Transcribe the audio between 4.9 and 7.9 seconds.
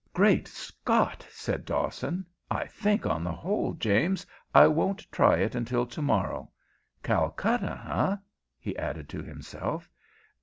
try it until to morrow. Calcutta,